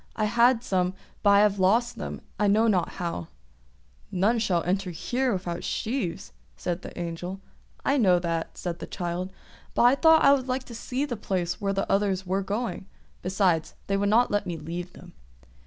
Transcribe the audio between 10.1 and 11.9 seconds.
I would like to see the place where the